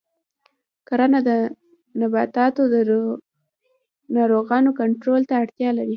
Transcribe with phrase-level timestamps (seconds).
[0.87, 1.31] کرنه د
[1.99, 2.75] نباتاتو د
[4.15, 5.89] ناروغیو کنټرول ته اړتیا لري.